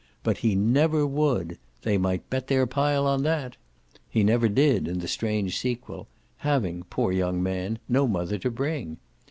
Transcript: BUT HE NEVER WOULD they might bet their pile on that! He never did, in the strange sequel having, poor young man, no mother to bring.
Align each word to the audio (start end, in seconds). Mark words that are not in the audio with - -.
BUT 0.23 0.39
HE 0.39 0.55
NEVER 0.55 1.05
WOULD 1.05 1.59
they 1.83 1.99
might 1.99 2.27
bet 2.31 2.47
their 2.47 2.65
pile 2.65 3.05
on 3.05 3.21
that! 3.21 3.55
He 4.09 4.23
never 4.23 4.49
did, 4.49 4.87
in 4.87 4.97
the 4.97 5.07
strange 5.07 5.59
sequel 5.59 6.07
having, 6.37 6.85
poor 6.85 7.11
young 7.11 7.43
man, 7.43 7.77
no 7.87 8.07
mother 8.07 8.39
to 8.39 8.49
bring. 8.49 8.97